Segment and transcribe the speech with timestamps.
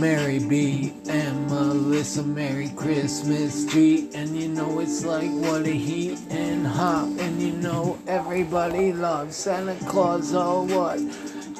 [0.00, 6.18] Mary B and Melissa Merry Christmas tree and you know it's like what a heat
[6.30, 10.98] and hop and you know everybody loves Santa Claus or what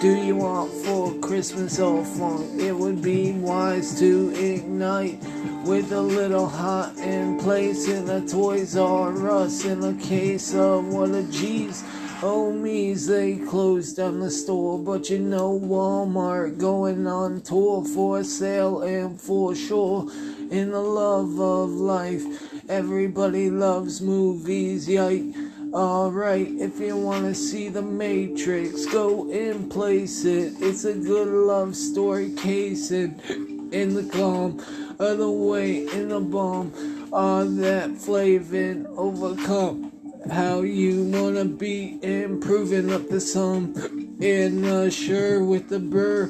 [0.01, 2.59] do you want for Christmas or funk?
[2.59, 5.23] It would be wise to ignite
[5.67, 10.87] with a little hot in place in a Toys R Us in a case of
[10.87, 11.85] what a G's.
[12.23, 18.83] Me's they closed down the store, but you know Walmart going on tour for sale
[18.83, 20.07] and for sure.
[20.51, 22.23] In the love of life,
[22.69, 25.35] everybody loves movies, yike.
[25.73, 30.53] Alright, if you wanna see the Matrix, go and place it.
[30.61, 33.13] It's a good love story, case it
[33.73, 34.59] in the calm
[34.99, 37.09] of the way in the bomb.
[37.15, 43.75] All that flavor overcome how you wanna be improving up the sum
[44.21, 46.25] and uh, sure with the burr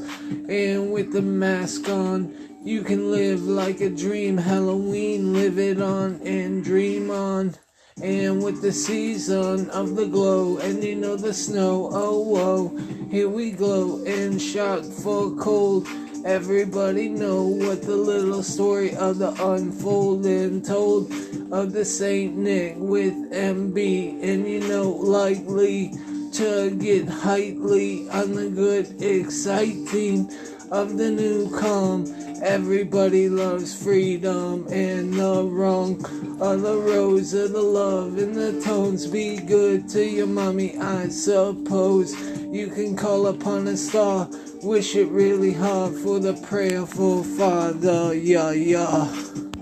[0.48, 2.34] and with the mask on.
[2.62, 7.54] You can live like a dream halloween live it on and dream on.
[8.02, 13.28] And with the season of the glow and you know the snow oh whoa here
[13.28, 15.86] we glow and shock for cold
[16.24, 21.10] Everybody know what the little story of the unfolding told
[21.50, 25.92] of the Saint Nick with MB, and you know likely
[26.32, 30.30] to get highly on the good exciting
[30.70, 32.06] of the new calm.
[32.42, 36.04] Everybody loves freedom and the wrong
[36.40, 39.06] of the rose of the love and the tones.
[39.06, 42.14] Be good to your mommy, I suppose.
[42.52, 44.28] You can call upon a star
[44.62, 49.49] Wish it really hard for the prayerful father, yeah, yeah.